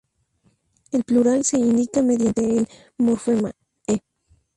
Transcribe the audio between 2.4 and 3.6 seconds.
el morfema